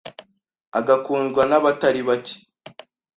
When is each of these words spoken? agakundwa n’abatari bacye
agakundwa 0.79 1.41
n’abatari 1.49 2.01
bacye 2.07 2.37